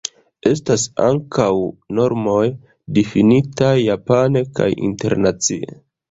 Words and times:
Estas 0.51 0.83
ankaŭ 1.07 1.49
normoj 1.99 2.47
difinitaj 2.99 3.73
japane 3.81 4.43
kaj 4.61 4.69
internacie. 4.89 5.69